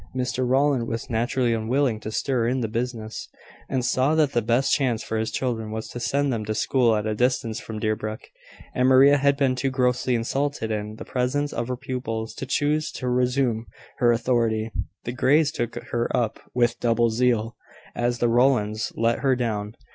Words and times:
Mr 0.15 0.43
Rowland 0.49 0.87
was 0.87 1.11
naturally 1.11 1.53
unwilling 1.53 1.99
to 1.99 2.09
stir 2.11 2.47
in 2.47 2.61
the 2.61 2.67
business, 2.67 3.29
and 3.69 3.85
saw 3.85 4.15
that 4.15 4.31
the 4.33 4.41
best 4.41 4.73
chance 4.73 5.03
for 5.03 5.15
his 5.15 5.29
children 5.29 5.69
was 5.69 5.87
to 5.89 5.99
send 5.99 6.33
them 6.33 6.43
to 6.43 6.55
school 6.55 6.95
at 6.95 7.05
a 7.05 7.13
distance 7.13 7.59
from 7.59 7.77
Deerbrook: 7.77 8.21
and 8.73 8.87
Maria 8.87 9.17
had 9.17 9.37
been 9.37 9.53
too 9.55 9.69
grossly 9.69 10.15
insulted 10.15 10.71
in 10.71 10.95
the 10.95 11.05
presence 11.05 11.53
of 11.53 11.67
her 11.67 11.77
pupils 11.77 12.33
to 12.33 12.47
choose 12.47 12.91
to 12.93 13.07
resume 13.07 13.67
her 13.99 14.11
authority. 14.11 14.71
The 15.03 15.11
Greys 15.11 15.51
took 15.51 15.75
her 15.75 16.09
up 16.17 16.39
with 16.55 16.79
double 16.79 17.11
zeal, 17.11 17.55
as 17.95 18.17
the 18.17 18.27
Rowlands 18.27 18.91
let 18.95 19.19
her 19.19 19.35
down. 19.35 19.75